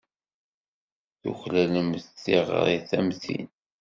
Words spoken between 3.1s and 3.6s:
tin!